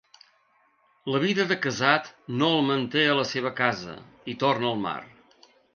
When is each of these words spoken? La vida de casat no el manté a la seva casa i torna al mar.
La 1.15 1.19
vida 1.25 1.45
de 1.51 1.57
casat 1.65 2.09
no 2.41 2.51
el 2.57 2.67
manté 2.73 3.07
a 3.11 3.15
la 3.23 3.29
seva 3.37 3.55
casa 3.65 3.99
i 4.35 4.39
torna 4.45 4.73
al 4.77 4.85
mar. 4.89 5.01